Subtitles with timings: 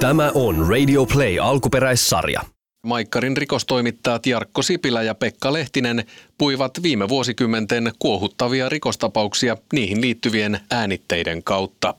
[0.00, 2.40] Tämä on Radio Play alkuperäissarja.
[2.86, 6.04] Maikkarin rikostoimittajat Jarkko Sipilä ja Pekka Lehtinen
[6.38, 11.94] puivat viime vuosikymmenten kuohuttavia rikostapauksia niihin liittyvien äänitteiden kautta.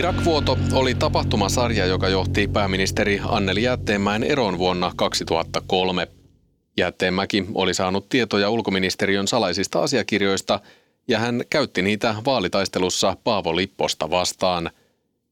[0.00, 6.08] Irak-vuoto oli tapahtumasarja, joka johti pääministeri Anneli Jäätteenmäen eroon vuonna 2003.
[6.76, 10.60] Jäätteenmäki oli saanut tietoja ulkoministeriön salaisista asiakirjoista
[11.08, 14.70] ja hän käytti niitä vaalitaistelussa Paavo Lipposta vastaan.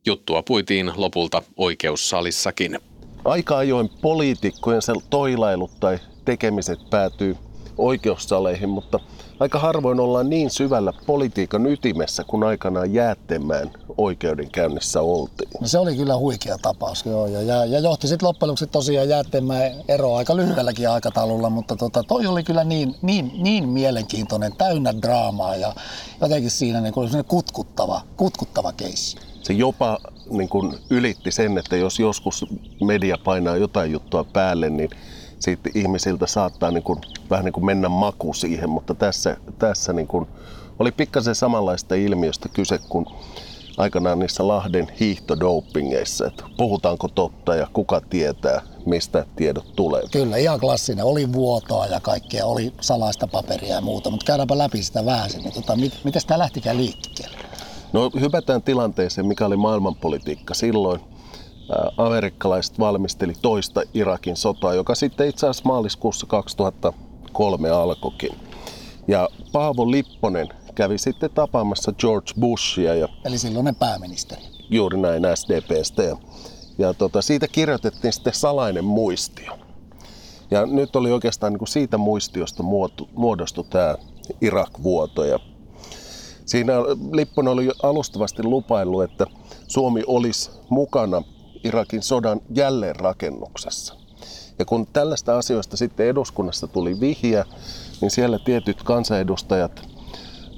[0.07, 2.79] Juttua puitiin lopulta oikeussalissakin.
[3.25, 7.37] Aika ajoin poliitikkojen toilailut tai tekemiset päätyy
[7.79, 9.01] oikeussaleihin, mutta
[9.41, 15.51] aika harvoin ollaan niin syvällä politiikan ytimessä kuin aikanaan jäättemään oikeudenkäynnissä oltiin.
[15.61, 19.09] No se oli kyllä huikea tapaus, joo, ja, ja, ja johti sitten loppujen lopuksi tosiaan
[19.09, 24.95] jäättemään ero aika lyhyelläkin aikataululla, mutta tota, toi oli kyllä niin, niin, niin mielenkiintoinen, täynnä
[25.03, 25.75] draamaa ja
[26.21, 29.17] jotenkin siinä niin oli kutkuttava, kutkuttava keissi.
[29.43, 29.99] Se jopa
[30.31, 32.45] niin kuin ylitti sen, että jos joskus
[32.81, 34.91] media painaa jotain juttua päälle, niin
[35.39, 37.01] siitä ihmisiltä saattaa niin kuin,
[37.31, 40.27] vähän niin kuin mennä maku siihen, mutta tässä, tässä niin kuin,
[40.79, 43.07] oli pikkasen samanlaista ilmiöstä kyse kuin
[43.77, 50.03] aikanaan niissä Lahden hiihtodopingeissa, että puhutaanko totta ja kuka tietää, mistä tiedot tulee.
[50.13, 51.05] Kyllä, ihan klassinen.
[51.05, 55.31] Oli vuotoa ja kaikkea, oli salaista paperia ja muuta, mutta käydäänpä läpi sitä vähän.
[55.31, 57.39] Niin tota, mit, miten tämä lähtikään liikkeelle?
[57.93, 61.01] No hypätään tilanteeseen, mikä oli maailmanpolitiikka silloin–
[61.97, 68.31] amerikkalaiset valmisteli toista Irakin sotaa, joka sitten itse asiassa maaliskuussa 2003 alkoikin.
[69.09, 72.95] Ja Paavo Lipponen kävi sitten tapaamassa George Bushia.
[72.95, 74.43] Ja Eli silloinen pääministeri.
[74.71, 76.03] Juuri näin SDPstä.
[76.03, 76.17] Ja,
[76.79, 79.59] ja tota, siitä kirjoitettiin sitten salainen muistio.
[80.51, 82.63] Ja nyt oli oikeastaan niin kuin siitä muistiosta
[83.15, 83.95] muodostui tämä
[84.41, 85.25] Irak-vuoto.
[85.25, 85.39] Ja
[86.47, 86.73] siinä
[87.13, 89.27] Lipponen oli alustavasti lupaillut, että
[89.69, 91.23] Suomi olisi mukana
[91.65, 93.95] Irakin sodan jälleenrakennuksessa.
[94.59, 97.45] Ja kun tällaista asioista sitten eduskunnassa tuli vihja,
[98.01, 99.83] niin siellä tietyt kansanedustajat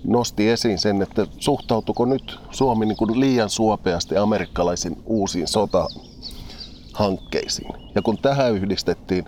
[0.05, 7.75] nosti esiin sen, että suhtautuko nyt Suomi niin kuin liian suopeasti amerikkalaisiin uusiin sotahankkeisiin.
[7.94, 9.25] Ja kun tähän yhdistettiin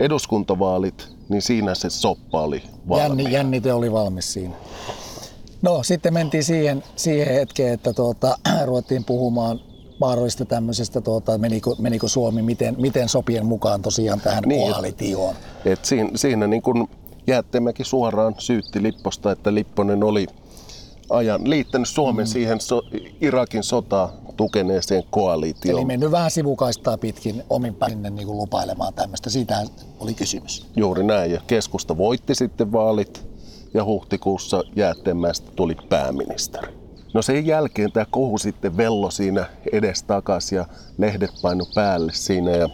[0.00, 3.26] eduskuntavaalit, niin siinä se soppa oli valmis.
[3.30, 4.54] jännite oli valmis siinä.
[5.62, 9.60] No sitten mentiin siihen, siihen hetkeen, että tuota, ruvettiin puhumaan
[10.00, 15.34] mahdollista tämmöisestä, tuota, menikö, menikö Suomi miten, miten sopien mukaan tosiaan tähän niin, koalitioon?
[15.64, 16.88] Et siinä, siinä niin kun
[17.26, 20.26] Jäättemäki suoraan syytti Lipposta, että Lipponen oli
[21.10, 22.28] ajan liittänyt Suomen mm.
[22.28, 22.82] siihen so,
[23.20, 25.78] Irakin sotaa tukeneeseen koalitioon.
[25.78, 29.30] Eli mennyt vähän sivukaistaa pitkin omin päin niin kuin lupailemaan tämmöistä.
[29.30, 29.62] Siitä
[30.00, 30.66] oli kysymys.
[30.76, 31.30] Juuri näin.
[31.30, 33.26] Ja keskusta voitti sitten vaalit
[33.74, 36.87] ja huhtikuussa Jäätteenmäestä tuli pääministeri.
[37.14, 40.66] No sen jälkeen tämä kohu sitten vello siinä edestakas ja
[40.98, 42.68] lehdet painu päälle siinä ja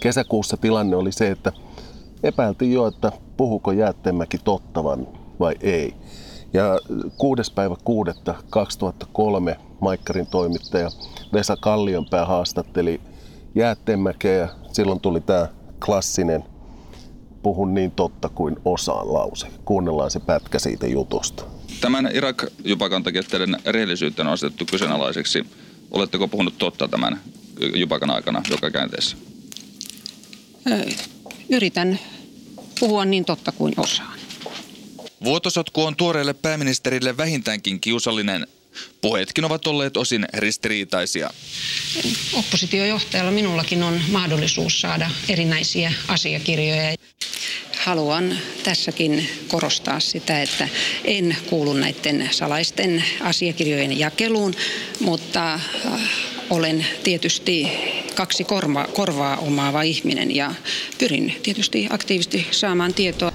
[0.00, 1.52] kesäkuussa tilanne oli se, että
[2.22, 5.08] epäiltiin jo, että puhuko Jäätteenmäki tottavan
[5.40, 5.94] vai ei.
[6.52, 6.80] Ja
[7.18, 7.52] 6.
[7.54, 8.10] päivä 6.
[8.50, 10.90] 2003 Maikkarin toimittaja
[11.32, 13.00] Vesa Kallionpää haastatteli
[13.54, 15.48] Jäätteenmäkeä ja silloin tuli tämä
[15.86, 16.44] klassinen
[17.42, 19.46] puhun niin totta kuin osaan lause.
[19.64, 21.59] Kuunnellaan se pätkä siitä jutusta.
[21.80, 25.46] Tämän Irak-jupakan tekijöiden rehellisyyttä on asetettu kyseenalaiseksi.
[25.90, 27.20] Oletteko puhunut totta tämän
[27.74, 29.16] jupakan aikana joka käänteessä?
[31.48, 31.98] Yritän
[32.80, 34.18] puhua niin totta kuin osaan.
[35.24, 38.46] Vuotosotku on tuoreelle pääministerille vähintäänkin kiusallinen.
[39.00, 41.30] Puheetkin ovat olleet osin ristiriitaisia.
[42.32, 46.94] Oppositiojohtajalla minullakin on mahdollisuus saada erinäisiä asiakirjoja
[47.90, 50.68] haluan tässäkin korostaa sitä, että
[51.04, 54.54] en kuulu näiden salaisten asiakirjojen jakeluun,
[55.00, 55.60] mutta äh,
[56.50, 57.68] olen tietysti
[58.14, 60.54] kaksi korva, korvaa omaava ihminen ja
[60.98, 63.29] pyrin tietysti aktiivisesti saamaan tietoa.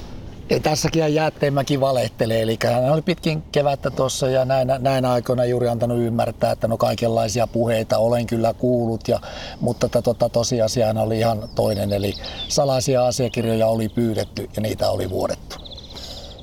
[0.50, 5.68] Ja tässäkin Jäätteenmäki valehtelee, eli hän oli pitkin kevättä tuossa ja näinä, näinä aikoina juuri
[5.68, 9.20] antanut ymmärtää, että no kaikenlaisia puheita olen kyllä kuullut, ja,
[9.60, 12.14] mutta tota, tosiasiahan oli ihan toinen, eli
[12.48, 15.56] salaisia asiakirjoja oli pyydetty ja niitä oli vuodettu.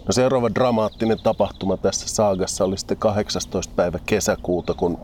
[0.07, 3.73] No seuraava dramaattinen tapahtuma tässä saagassa oli sitten 18.
[3.77, 4.99] päivä kesäkuuta, kun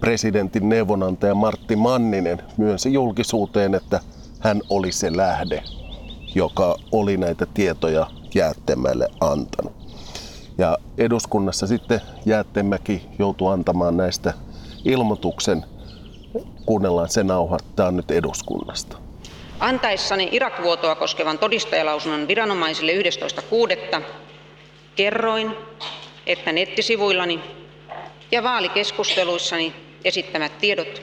[0.00, 4.00] presidentin neuvonantaja Martti Manninen myönsi julkisuuteen, että
[4.40, 5.62] hän oli se lähde
[6.38, 9.72] joka oli näitä tietoja Jäättemäelle antanut.
[10.58, 14.34] Ja eduskunnassa sitten Jäättemäki joutui antamaan näistä
[14.84, 15.64] ilmoituksen.
[16.66, 17.58] Kuunnellaan se nauha.
[17.76, 18.96] Tämä on nyt eduskunnasta.
[19.60, 24.02] Antaessani Irak-vuotoa koskevan todistajalausunnon viranomaisille 11.6.
[24.96, 25.56] kerroin,
[26.26, 27.40] että nettisivuillani
[28.32, 29.74] ja vaalikeskusteluissani
[30.04, 31.02] esittämät tiedot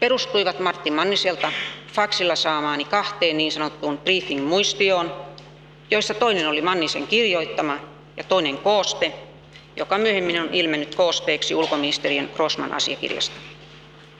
[0.00, 1.52] perustuivat Martti Manniselta
[1.92, 5.12] faksilla saamaani kahteen niin sanottuun briefing-muistioon,
[5.90, 7.78] joissa toinen oli Mannisen kirjoittama
[8.16, 9.12] ja toinen kooste,
[9.76, 13.34] joka myöhemmin on ilmennyt koosteeksi ulkoministeriön Grossman asiakirjasta.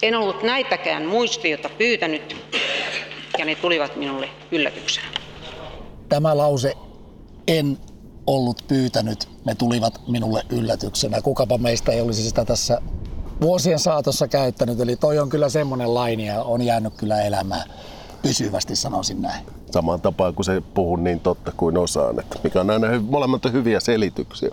[0.02, 2.36] En ollut näitäkään muistiota pyytänyt
[3.38, 5.06] ja ne tulivat minulle yllätyksenä.
[6.08, 6.74] Tämä lause
[7.48, 7.78] en
[8.26, 11.22] ollut pyytänyt, ne tulivat minulle yllätyksenä.
[11.22, 12.80] Kukapa meistä ei olisi sitä tässä
[13.40, 14.80] vuosien saatossa käyttänyt.
[14.80, 17.70] Eli toi on kyllä semmoinen laini ja on jäänyt kyllä elämään
[18.22, 19.46] pysyvästi, sanoisin näin.
[19.70, 23.80] Samaan tapaan kuin se puhuu niin totta kuin osaan, että mikä on aina molemmat hyviä
[23.80, 24.50] selityksiä.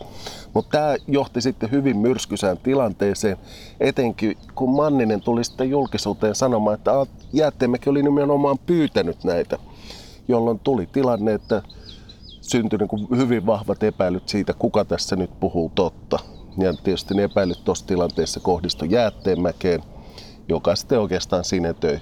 [0.54, 3.38] Mutta tämä johti sitten hyvin myrskysään tilanteeseen,
[3.80, 6.92] etenkin kun Manninen tuli sitten julkisuuteen sanomaan, että
[7.34, 9.58] Jäätteenmäki oli nimenomaan pyytänyt näitä,
[10.28, 11.62] jolloin tuli tilanne, että
[12.42, 16.20] syntyi niin hyvin vahvat epäilyt siitä, kuka tässä nyt puhuu totta.
[16.60, 19.84] Ja tietysti ne epäilyt tuossa tilanteessa kohdistui Jäätteenmäkeen,
[20.48, 22.00] joka sitten oikeastaan sinetöi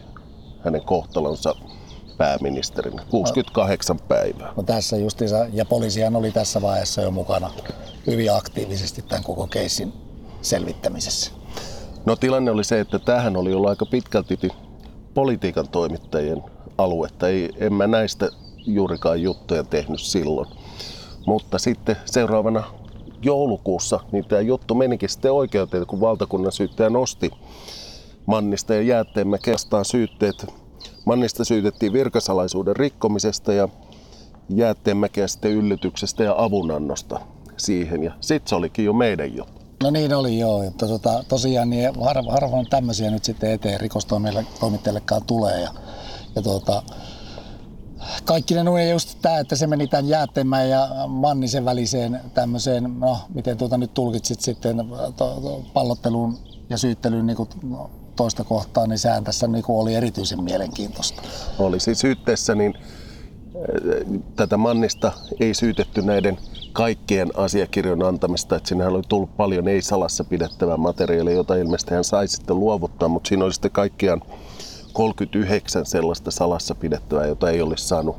[0.60, 1.56] hänen kohtalonsa
[2.18, 3.04] pääministerinä.
[3.10, 4.54] 68 päivää.
[4.58, 7.52] No tässä justiinsa, ja poliisihan oli tässä vaiheessa jo mukana
[8.08, 9.94] hyvin aktiivisesti tämän koko keissin
[10.42, 11.32] selvittämisessä.
[12.06, 14.38] No tilanne oli se, että tähän oli ollut aika pitkälti
[15.14, 16.44] politiikan toimittajien
[16.78, 17.28] aluetta.
[17.28, 18.30] Ei, en mä näistä
[18.66, 20.48] juurikaan juttuja tehnyt silloin.
[21.26, 22.64] Mutta sitten seuraavana
[23.22, 27.32] joulukuussa niin tämä juttu menikin sitten oikeuteen, kun valtakunnan syyttäjä nosti
[28.26, 30.46] Mannista ja Jäätteenmäki vastaan syytteet.
[31.06, 33.70] Mannista syytettiin virkasalaisuuden rikkomisesta ja
[34.50, 37.20] Jäätteenmäkeä sitten yllytyksestä ja avunannosta
[37.58, 38.04] siihen.
[38.04, 39.62] Ja sitten se olikin jo meidän juttu.
[39.84, 41.90] No niin oli joo, että tota, tosiaan niin
[42.30, 45.62] harvoin tämmöisiä nyt sitten eteen rikostoimittajillekaan tulee.
[45.62, 45.70] Ja,
[46.36, 46.84] ja tota,
[48.26, 53.18] kaikki ne nuja just tämä, että se meni tämän Jäättemän ja Mannisen väliseen tämmöiseen, no
[53.34, 54.78] miten tuota nyt tulkitsit sitten
[55.18, 56.38] to, to, pallotteluun
[56.70, 61.22] ja syyttelyyn niin kuin, no, toista kohtaa, niin sehän tässä niin kuin oli erityisen mielenkiintoista.
[61.60, 62.74] Oli siis syytteessä, niin
[64.36, 66.38] tätä Mannista ei syytetty näiden
[66.74, 72.28] kaikkien asiakirjojen antamista, että sinne oli tullut paljon ei-salassa pidettävää materiaalia, jota ilmeisesti hän sai
[72.28, 74.22] sitten luovuttaa, mutta siinä oli sitten kaikkiaan
[74.98, 78.16] 39 sellaista salassa pidettävää, jota ei olisi saanut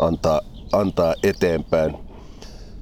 [0.00, 0.40] antaa,
[0.72, 1.96] antaa eteenpäin.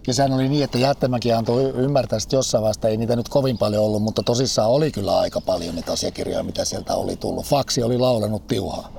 [0.07, 3.59] Ja sehän oli niin, että Jättämäki antoi ymmärtää että jossain vaiheessa, ei niitä nyt kovin
[3.59, 7.45] paljon ollut, mutta tosissaan oli kyllä aika paljon niitä asiakirjoja, mitä sieltä oli tullut.
[7.45, 8.93] Faksi oli laulanut tiuhaa.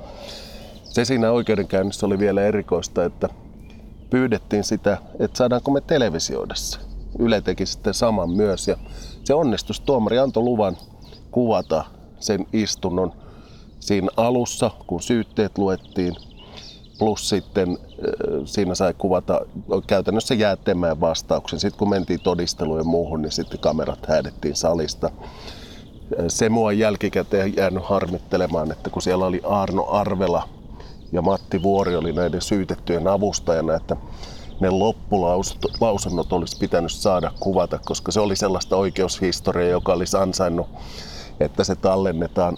[0.84, 3.28] Se siinä oikeudenkäynnissä oli vielä erikoista, että
[4.10, 6.78] pyydettiin sitä, että saadaanko me televisioida se.
[7.18, 8.76] Yle teki sitten saman myös ja
[9.24, 9.76] se onnistui.
[9.86, 10.76] Tuomari antoi luvan
[11.30, 11.84] kuvata
[12.20, 13.21] sen istunnon
[13.82, 16.16] siinä alussa, kun syytteet luettiin,
[16.98, 17.78] plus sitten
[18.44, 19.40] siinä sai kuvata
[19.86, 21.60] käytännössä jäättemään vastauksen.
[21.60, 25.10] Sitten kun mentiin todisteluun ja muuhun, niin sitten kamerat häädettiin salista.
[26.28, 30.48] Se mua jälkikäteen jäänyt harmittelemaan, että kun siellä oli Arno Arvela
[31.12, 33.96] ja Matti Vuori oli näiden syytettyjen avustajana, että
[34.60, 40.66] ne loppulausunnot olisi pitänyt saada kuvata, koska se oli sellaista oikeushistoriaa, joka olisi ansainnut,
[41.40, 42.56] että se tallennetaan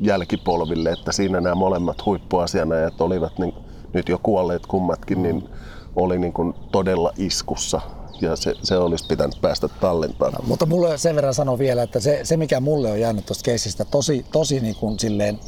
[0.00, 3.54] jälkipolville, että siinä nämä molemmat huippuasianajat olivat niin,
[3.92, 5.48] nyt jo kuolleet kummatkin, niin
[5.96, 7.80] oli niin kuin todella iskussa
[8.20, 10.32] ja se, se olisi pitänyt päästä tallentamaan.
[10.32, 13.44] No, mutta mulle sen verran sanon vielä, että se, se mikä mulle on jäänyt tuosta
[13.44, 15.40] keisistä tosi, tosi niin kuin silleen,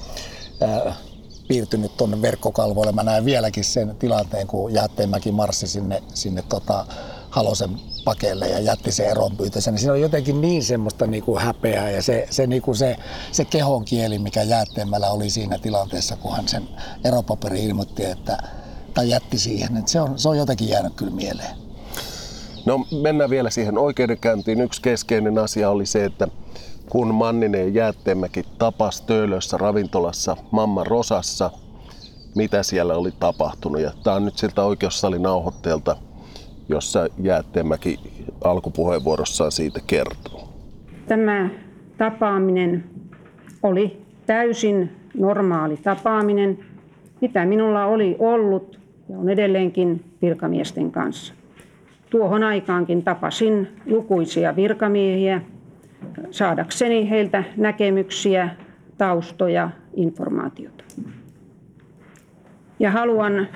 [0.63, 0.97] äh,
[1.49, 2.93] piirtynyt tuonne verkkokalvoille.
[2.93, 6.87] Mä näen vieläkin sen tilanteen, kun Jätteenmäki marssi sinne, sinne tota
[7.31, 7.71] Halosen
[8.05, 12.03] pakeille ja jätti se eronpyytönsä, niin siinä on jotenkin niin semmoista niin kuin häpeää ja
[12.03, 12.97] se, se, niin kuin se,
[13.33, 16.69] se kehon kieli, mikä Jäätteenmällä oli siinä tilanteessa, kun hän sen
[17.05, 18.39] eropaperi ilmoitti, että,
[18.95, 21.57] tai jätti siihen, että se on, se on jotenkin jäänyt kyllä mieleen.
[22.67, 24.61] No mennään vielä siihen oikeudenkäyntiin.
[24.61, 26.29] Yksi keskeinen asia oli se, että
[26.91, 31.51] kun Manninen ja Jäätteenmäki tapas Töölössä ravintolassa Mamma Rosassa,
[32.35, 33.81] mitä siellä oli tapahtunut.
[33.81, 35.97] Ja tämä on nyt siltä oikeussalin nauhoitteelta,
[36.69, 37.99] jossa Jäätteenmäki
[38.45, 40.49] alkupuheenvuorossaan siitä kertoo.
[41.07, 41.49] Tämä
[41.99, 42.85] tapaaminen
[43.63, 46.59] oli täysin normaali tapaaminen,
[47.21, 51.35] mitä minulla oli ollut ja on edelleenkin virkamiesten kanssa.
[52.11, 55.43] Tuohon aikaankin tapasin lukuisia virkamiehiä
[56.31, 58.49] saadakseni heiltä näkemyksiä,
[58.99, 60.85] taustoja, informaatiota.
[62.79, 63.49] Ja haluan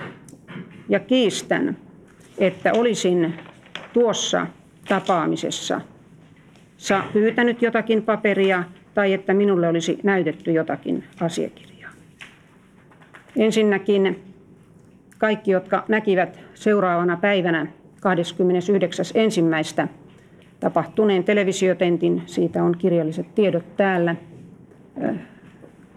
[0.89, 1.77] ja kiistän,
[2.39, 3.35] että olisin
[3.93, 4.47] tuossa
[4.89, 5.81] tapaamisessa
[7.13, 8.65] pyytänyt jotakin paperia
[8.95, 11.91] tai että minulle olisi näytetty jotakin asiakirjaa.
[13.37, 14.23] Ensinnäkin
[15.19, 17.67] kaikki, jotka näkivät seuraavana päivänä
[19.83, 19.89] 29.1.
[20.61, 24.17] tapahtuneen televisiotentin, siitä on kirjalliset tiedot täällä,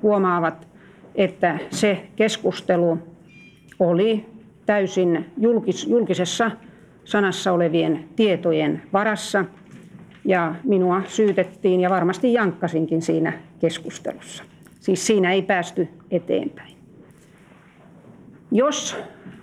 [0.02, 0.68] huomaavat,
[1.16, 3.00] että se keskustelu
[3.80, 4.26] oli
[4.66, 6.52] täysin julkis, julkisessa
[7.04, 9.46] sanassa olevien tietojen varassa
[10.26, 14.44] ja minua syytettiin ja varmasti jankkasinkin siinä keskustelussa.
[14.80, 16.76] Siis siinä ei päästy eteenpäin.
[18.52, 18.98] Jos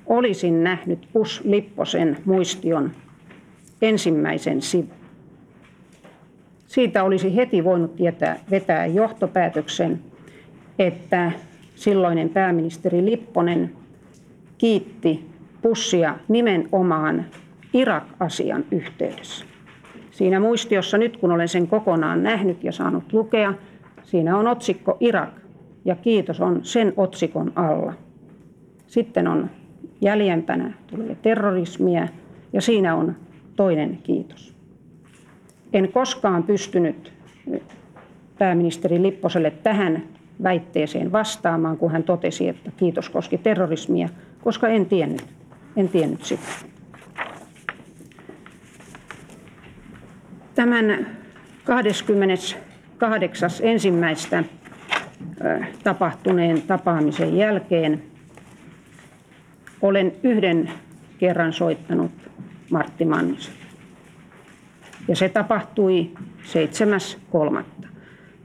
[0.06, 2.90] olisin nähnyt Pus Lipposen muistion
[3.82, 4.98] ensimmäisen sivun,
[6.66, 10.00] siitä olisi heti voinut tietää, vetää johtopäätöksen,
[10.78, 11.32] että
[11.75, 13.72] silloinen pääministeri Lipponen
[14.58, 15.30] kiitti
[15.62, 17.24] Pussia nimenomaan
[17.72, 19.44] Irak-asian yhteydessä.
[20.10, 23.54] Siinä muistiossa nyt, kun olen sen kokonaan nähnyt ja saanut lukea,
[24.02, 25.30] siinä on otsikko Irak
[25.84, 27.92] ja kiitos on sen otsikon alla.
[28.86, 29.50] Sitten on
[30.00, 32.08] jäljempänä tulee terrorismia
[32.52, 33.16] ja siinä on
[33.56, 34.54] toinen kiitos.
[35.72, 37.12] En koskaan pystynyt
[38.38, 40.02] pääministeri Lipposelle tähän
[40.42, 44.08] väitteeseen vastaamaan, kun hän totesi, että kiitos koski terrorismia,
[44.40, 45.25] koska en tiennyt,
[45.76, 46.42] en tiennyt sitä.
[50.54, 51.07] Tämän
[51.64, 53.50] 28.
[53.62, 54.45] ensimmäistä
[55.85, 58.02] tapahtuneen tapaamisen jälkeen
[59.83, 60.71] olen yhden
[61.18, 62.11] kerran soittanut
[62.71, 63.54] Martti Mannisen.
[65.09, 66.11] Ja se tapahtui
[67.59, 67.64] 7.3.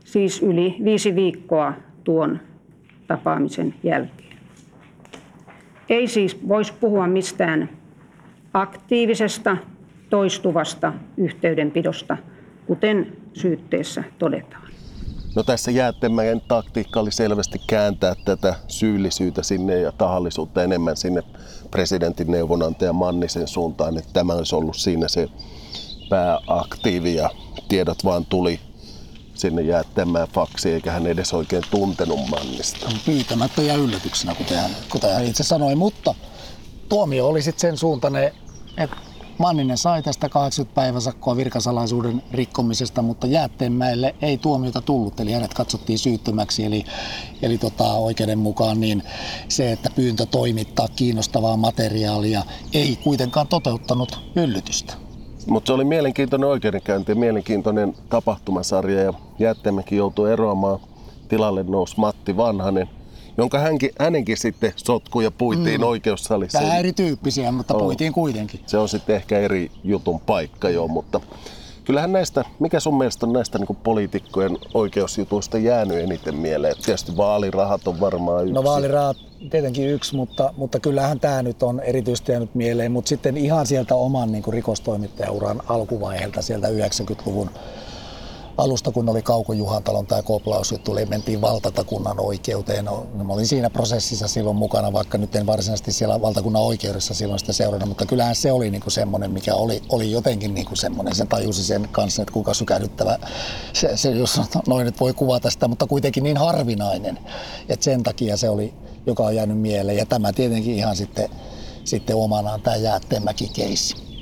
[0.06, 1.74] Siis yli viisi viikkoa
[2.04, 2.40] tuon
[3.08, 4.33] tapaamisen jälkeen.
[5.90, 7.70] Ei siis voisi puhua mistään
[8.54, 9.58] aktiivisesta,
[10.10, 12.18] toistuvasta yhteydenpidosta,
[12.66, 14.64] kuten syytteessä todetaan.
[15.36, 21.24] No tässä Jäätteenmäen taktiikka oli selvästi kääntää tätä syyllisyyttä sinne ja tahallisuutta enemmän sinne
[21.72, 25.28] presidentin neuvonantaja Mannisen suuntaan, että tämä olisi ollut siinä se
[26.10, 27.30] pääaktiivi ja
[27.70, 28.60] tiedot vaan tuli
[29.34, 32.92] sinne Jäätteenmäen faksi, eikä hän edes oikein tuntenut Mannista.
[33.06, 36.16] Pyytämättä ja yllätyksenä, kuten hän, kuten hän itse sanoi, mutta
[36.90, 38.32] tuomio oli sitten sen suuntainen,
[38.78, 38.96] että
[39.38, 46.00] Manninen sai tästä 80 päiväsakkoa virkasalaisuuden rikkomisesta, mutta Jäätteenmäelle ei tuomiota tullut, eli hänet katsottiin
[46.00, 46.66] syyttömäksi.
[46.66, 46.86] Eli,
[47.42, 49.04] eli tota, oikeuden mukaan niin
[49.48, 54.94] se, että pyyntö toimittaa kiinnostavaa materiaalia, ei kuitenkaan toteuttanut yllytystä.
[55.48, 60.80] Mutta se oli mielenkiintoinen oikeudenkäynti ja mielenkiintoinen tapahtumasarja ja Jäätteenmäki joutui eroamaan.
[61.28, 62.90] Tilalle nousi Matti Vanhanen–
[63.38, 65.88] jonka hänkin, hänenkin sitten sotku ja puitiin mm.
[65.88, 66.60] oikeussalissa.
[66.60, 68.60] Vähän erityyppisiä, mutta puitiin kuitenkin.
[68.66, 71.22] Se on sitten ehkä eri jutun paikka jo, mutta
[71.86, 76.76] kyllähän näistä, mikä sun mielestä on näistä niin poliitikkojen oikeusjutuista jäänyt eniten mieleen?
[76.86, 78.54] Tietysti vaalirahat on varmaan yksi.
[78.54, 79.18] No vaalirahat
[79.50, 82.92] tietenkin yksi, mutta, mutta kyllähän tämä nyt on erityisesti jäänyt mieleen.
[82.92, 87.50] Mutta sitten ihan sieltä oman niin rikostoimittajauran alkuvaiheelta, sieltä 90-luvun
[88.58, 92.86] alusta, kun oli Kauko Juhantalon tämä koplausjuttu, tuli mentiin valtatakunnan oikeuteen.
[92.86, 97.40] No, mä olin siinä prosessissa silloin mukana, vaikka nyt en varsinaisesti siellä valtakunnan oikeudessa silloin
[97.40, 101.28] sitä seurannut, mutta kyllähän se oli niinku semmoinen, mikä oli, oli jotenkin niinku semmoinen, sen
[101.28, 103.20] tajusi sen kanssa, että kuinka sykähdyttävä
[103.74, 107.20] se, se, jos noin nyt voi kuvata sitä, mutta kuitenkin niin harvinainen,
[107.70, 108.74] että sen takia se oli,
[109.06, 109.98] joka on jäänyt mieleen.
[109.98, 111.30] Ja tämä tietenkin ihan sitten,
[111.84, 114.13] sitten omanaan tämä Jäätteenmäki-keissi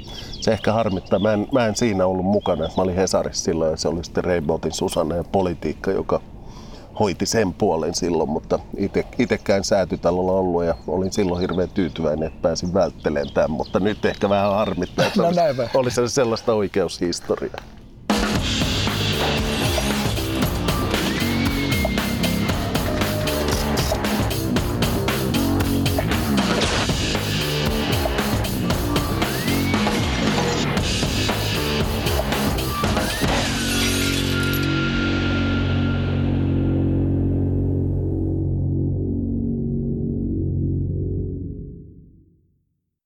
[0.41, 1.19] se ehkä harmittaa.
[1.19, 2.63] Mä en, mä en siinä ollut mukana.
[2.77, 6.21] Mä olin Hesarissa silloin ja se oli sitten Reimotin Susanne ja politiikka, joka
[7.00, 8.60] hoiti sen puolen silloin, mutta
[9.19, 14.29] itsekään säätytalolla ollut ja olin silloin hirveän tyytyväinen, että pääsin välttelemään tämän, mutta nyt ehkä
[14.29, 15.27] vähän harmittaa, että no,
[15.74, 17.63] olisi, olisi sellaista oikeushistoriaa.